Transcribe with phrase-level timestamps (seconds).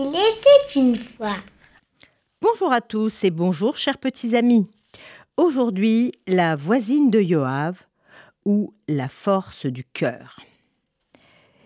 [0.00, 1.34] Il était une fois.
[2.40, 4.68] Bonjour à tous et bonjour chers petits amis.
[5.36, 7.80] Aujourd'hui, la voisine de Yoav
[8.44, 10.38] ou la force du cœur.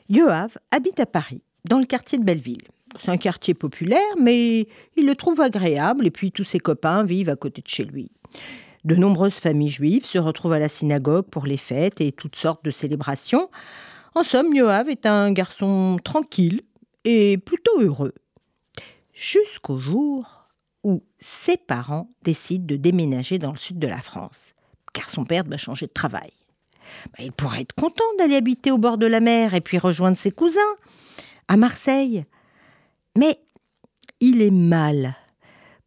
[0.08, 2.66] Yoav habite à Paris, dans le quartier de Belleville.
[2.98, 7.28] C'est un quartier populaire, mais il le trouve agréable et puis tous ses copains vivent
[7.28, 8.10] à côté de chez lui.
[8.86, 12.64] De nombreuses familles juives se retrouvent à la synagogue pour les fêtes et toutes sortes
[12.64, 13.50] de célébrations.
[14.14, 16.62] En somme, Yoav est un garçon tranquille
[17.04, 18.14] et plutôt heureux.
[19.12, 20.48] Jusqu'au jour
[20.84, 24.54] où ses parents décident de déménager dans le sud de la France,
[24.92, 26.32] car son père va changer de travail.
[27.06, 30.16] Bah, il pourrait être content d'aller habiter au bord de la mer et puis rejoindre
[30.16, 30.60] ses cousins
[31.48, 32.24] à Marseille.
[33.16, 33.38] Mais
[34.20, 35.16] il est mal.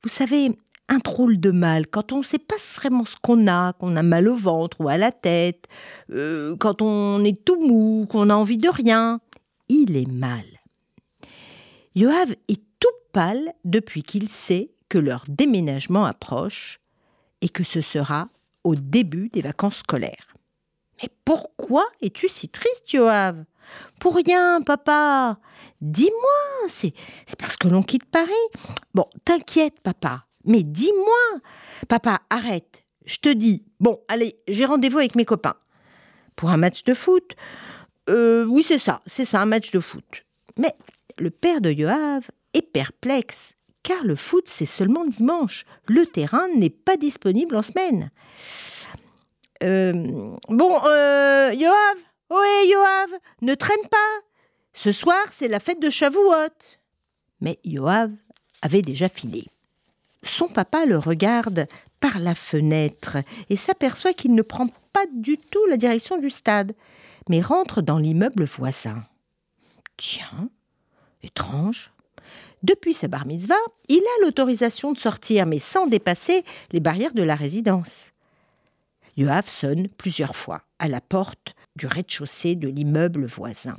[0.04, 0.52] Vous savez,
[0.88, 4.04] un drôle de mal quand on ne sait pas vraiment ce qu'on a, qu'on a
[4.04, 5.68] mal au ventre ou à la tête,
[6.12, 9.20] euh, quand on est tout mou, qu'on a envie de rien.
[9.68, 10.46] Il est mal.
[11.96, 16.80] Yoav est tout pâle depuis qu'il sait que leur déménagement approche
[17.42, 18.30] et que ce sera
[18.64, 20.36] au début des vacances scolaires.
[21.02, 23.44] Mais pourquoi es-tu si triste, Yoav
[24.00, 25.40] Pour rien, papa.
[25.82, 26.94] Dis-moi, c'est
[27.38, 28.32] parce que l'on quitte Paris.
[28.94, 30.26] Bon, t'inquiète, papa.
[30.46, 31.42] Mais dis-moi.
[31.88, 32.84] Papa, arrête.
[33.06, 33.66] Je te dis.
[33.80, 35.58] Bon, allez, j'ai rendez-vous avec mes copains.
[36.36, 37.36] Pour un match de foot
[38.10, 40.26] euh, Oui, c'est ça, c'est ça, un match de foot.
[40.58, 40.76] Mais
[41.18, 43.54] le père de Yoav est perplexe,
[43.84, 45.66] car le foot, c'est seulement dimanche.
[45.88, 48.10] Le terrain n'est pas disponible en semaine.
[49.64, 49.94] Euh,
[50.50, 51.98] bon, euh, Yoav,
[52.30, 53.10] ohé Yoav,
[53.42, 54.22] ne traîne pas.
[54.74, 56.50] Ce soir, c'est la fête de Shavuot.
[57.42, 58.12] Mais Yoav
[58.62, 59.46] avait déjà filé.
[60.24, 61.68] Son papa le regarde
[62.00, 63.18] par la fenêtre
[63.50, 66.74] et s'aperçoit qu'il ne prend pas du tout la direction du stade,
[67.30, 69.04] mais rentre dans l'immeuble voisin.
[69.98, 70.50] Tiens,
[71.22, 71.92] étrange.
[72.64, 73.56] Depuis sa bar mitzvah,
[73.90, 78.12] il a l'autorisation de sortir, mais sans dépasser les barrières de la résidence.
[79.18, 83.78] Yoav sonne plusieurs fois à la porte du rez-de-chaussée de l'immeuble voisin.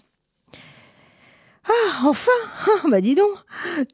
[1.69, 2.31] Ah, enfin
[2.67, 3.37] ah, Bah dis donc,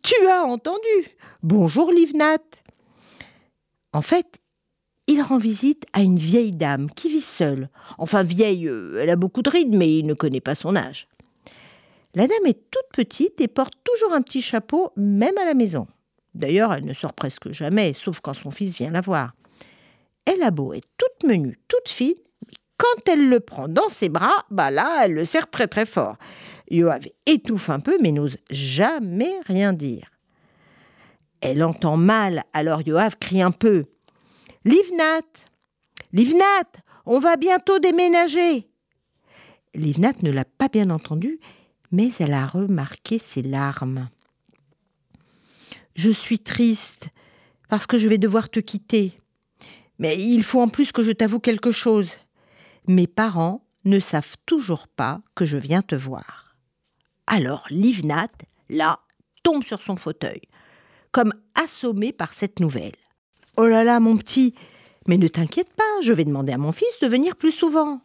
[0.02, 2.38] tu as entendu Bonjour Livnat
[3.92, 4.40] En fait,
[5.08, 7.68] il rend visite à une vieille dame qui vit seule.
[7.98, 11.08] Enfin, vieille, euh, elle a beaucoup de rides, mais il ne connaît pas son âge.
[12.14, 15.86] La dame est toute petite et porte toujours un petit chapeau, même à la maison.
[16.34, 19.34] D'ailleurs, elle ne sort presque jamais, sauf quand son fils vient la voir.
[20.26, 22.14] Elle a beau être toute menue, toute fine,
[22.46, 25.86] mais quand elle le prend dans ses bras, bah là, elle le serre très très
[25.86, 26.16] fort.
[26.70, 30.10] Yoav étouffe un peu, mais n'ose jamais rien dire.
[31.40, 33.86] Elle entend mal, alors Yoav crie un peu.
[34.64, 35.46] Livnat
[36.12, 36.70] Livnat
[37.04, 38.68] On va bientôt déménager
[39.74, 41.40] Livnat ne l'a pas bien entendu,
[41.92, 44.08] mais elle a remarqué ses larmes.
[45.94, 47.08] Je suis triste
[47.68, 49.12] parce que je vais devoir te quitter.
[49.98, 52.16] Mais il faut en plus que je t'avoue quelque chose.
[52.88, 56.56] Mes parents ne savent toujours pas que je viens te voir.
[57.26, 58.28] Alors Livnat,
[58.68, 59.00] là,
[59.42, 60.40] tombe sur son fauteuil,
[61.12, 62.92] comme assommé par cette nouvelle.
[63.56, 64.54] Oh là là, mon petit,
[65.06, 68.00] mais ne t'inquiète pas, je vais demander à mon fils de venir plus souvent.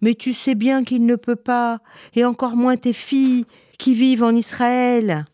[0.00, 1.80] Mais tu sais bien qu'il ne peut pas,
[2.14, 3.46] et encore moins tes filles
[3.78, 5.24] qui vivent en Israël.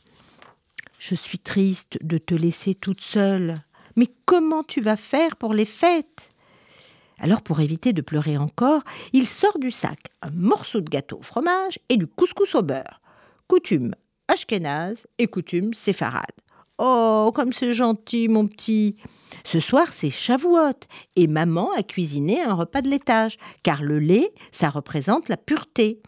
[0.98, 3.56] Je suis triste de te laisser toute seule.
[3.96, 6.30] Mais comment tu vas faire pour les fêtes?
[7.18, 8.82] Alors pour éviter de pleurer encore,
[9.12, 13.00] il sort du sac un morceau de gâteau au fromage et du couscous au beurre.
[13.46, 13.94] Coutume
[14.28, 16.24] ashkénaze et coutume séfarade.
[16.78, 18.96] Oh, comme c'est gentil, mon petit.
[19.42, 20.78] Ce soir, c'est Shavuot
[21.16, 26.00] et maman a cuisiné un repas de laitage, car le lait, ça représente la pureté.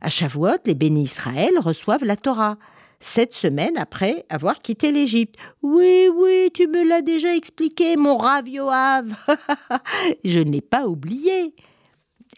[0.00, 2.56] À Shavuot, les bénis Israël reçoivent la Torah
[3.00, 5.36] sept semaines après avoir quitté l'Égypte.
[5.62, 9.12] Oui, oui, tu me l'as déjà expliqué, mon Rav Yoav.
[10.24, 11.54] Je n'ai pas oublié.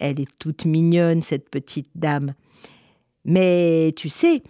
[0.00, 2.34] Elle est toute mignonne, cette petite dame.
[3.24, 4.42] Mais tu sais,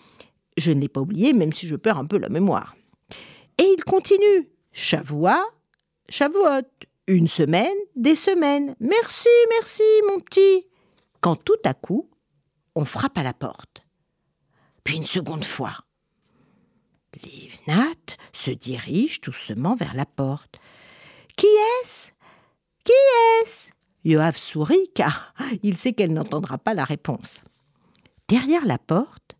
[0.56, 2.76] je n'ai pas oublié, même si je perds un peu la mémoire.
[3.58, 4.48] Et il continue.
[4.72, 5.42] Chavoua,
[6.08, 6.66] Shavuot.
[7.06, 8.76] Une semaine, des semaines.
[8.80, 10.66] Merci, merci, mon petit.
[11.22, 12.10] Quand tout à coup,
[12.74, 13.82] on frappe à la porte.
[14.84, 15.78] Puis une seconde fois.
[17.24, 20.58] Livnat se dirige doucement vers la porte.
[21.36, 22.10] Qui est-ce?
[22.84, 22.92] Qui
[23.42, 23.70] est-ce?
[24.04, 27.38] Yoav sourit car il sait qu'elle n'entendra pas la réponse.
[28.28, 29.36] Derrière la porte,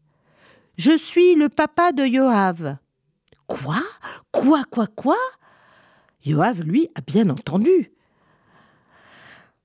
[0.77, 2.77] je suis le papa de Yoav.
[3.49, 3.83] Quoi?
[4.31, 5.19] Quoi, quoi, quoi?
[6.25, 7.91] Yoav, lui, a bien entendu.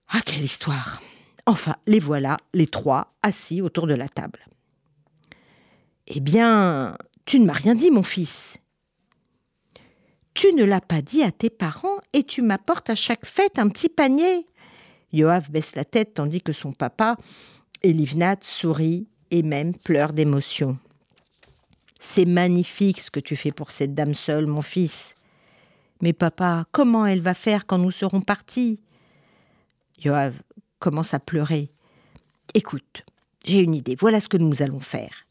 [0.08, 1.02] Ah, quelle histoire
[1.46, 4.40] Enfin, les voilà, les trois, assis autour de la table.
[6.08, 8.58] Eh bien, tu ne m'as rien dit, mon fils.
[10.34, 13.68] Tu ne l'as pas dit à tes parents et tu m'apportes à chaque fête un
[13.68, 14.48] petit panier.
[15.12, 17.18] Yoav baisse la tête tandis que son papa,
[17.84, 20.80] Elivnat, sourit et même pleure d'émotion.
[22.06, 25.16] C'est magnifique ce que tu fais pour cette dame seule, mon fils.
[26.02, 28.82] Mais papa, comment elle va faire quand nous serons partis?
[30.04, 30.36] Yoav
[30.80, 31.72] commence à pleurer.
[32.54, 33.04] Écoute,
[33.46, 35.26] j'ai une idée, voilà ce que nous allons faire.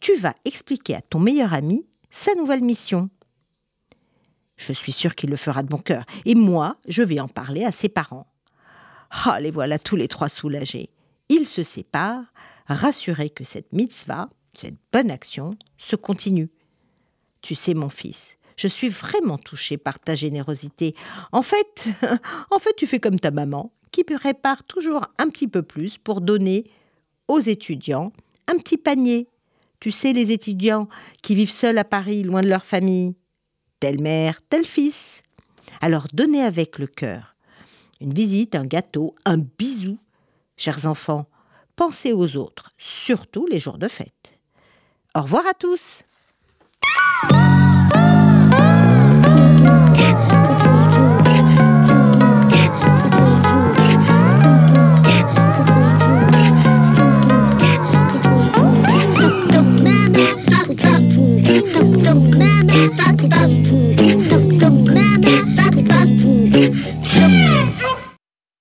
[0.00, 3.08] Tu vas expliquer à ton meilleur ami sa nouvelle mission.
[4.56, 7.64] Je suis sûre qu'il le fera de bon cœur, et moi, je vais en parler
[7.64, 8.26] à ses parents.
[9.10, 10.90] Ah, les voilà tous les trois soulagés.
[11.28, 12.24] Ils se séparent,
[12.66, 14.28] rassurés que cette mitzvah,
[14.58, 16.50] cette bonne action, se continue.
[17.42, 20.94] Tu sais, mon fils, je suis vraiment touchée par ta générosité.
[21.32, 21.88] En fait,
[22.50, 26.20] en fait, tu fais comme ta maman qui prépare toujours un petit peu plus pour
[26.20, 26.64] donner
[27.28, 28.12] aux étudiants
[28.46, 29.28] un petit panier.
[29.80, 30.88] Tu sais, les étudiants
[31.22, 33.14] qui vivent seuls à Paris, loin de leur famille.
[33.80, 35.22] Telle mère, tel fils.
[35.80, 37.36] Alors donnez avec le cœur.
[38.00, 39.98] Une visite, un gâteau, un bisou.
[40.56, 41.26] Chers enfants,
[41.74, 44.35] pensez aux autres, surtout les jours de fête.
[45.16, 46.02] Au revoir à tous.